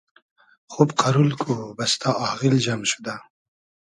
خوب 0.71 0.89
قئرول 0.99 1.31
کو، 1.41 1.53
بئستۂ 1.77 2.09
آغیل 2.29 2.55
جئم 2.63 2.81
شودۂ 2.89 3.15